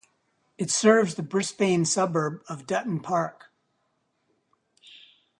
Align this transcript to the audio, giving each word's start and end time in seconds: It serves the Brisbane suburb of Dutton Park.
It 0.57 0.71
serves 0.71 1.13
the 1.13 1.21
Brisbane 1.21 1.85
suburb 1.85 2.41
of 2.49 2.65
Dutton 2.65 3.01
Park. 3.01 3.51